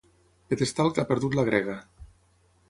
[0.53, 1.77] Pedestal que ha perdut la grega.